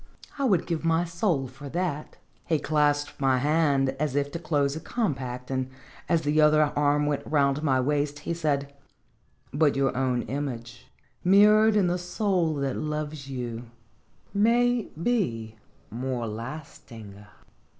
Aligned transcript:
I 0.39 0.45
would 0.45 0.65
give 0.65 0.83
my 0.83 1.03
soul 1.05 1.47
for 1.47 1.69
that." 1.69 2.17
He 2.47 2.57
clasped 2.57 3.21
my 3.21 3.37
hand 3.37 3.89
as 3.99 4.15
if 4.15 4.31
to 4.31 4.39
close 4.39 4.75
a 4.75 4.79
compact, 4.79 5.51
and, 5.51 5.69
as 6.09 6.23
the 6.23 6.41
other 6.41 6.73
arm 6.75 7.05
went 7.05 7.23
round 7.27 7.61
my 7.61 7.79
waist, 7.79 8.21
he 8.21 8.33
said: 8.33 8.73
"But 9.53 9.75
your 9.75 9.95
own 9.95 10.23
image, 10.23 10.87
mirrored 11.23 11.75
in 11.75 11.85
the 11.85 11.99
soul 11.99 12.55
that 12.55 12.77
loves 12.77 13.29
you, 13.29 13.69
maybe 14.33 15.57
more 15.91 16.25
lasting." 16.25 17.23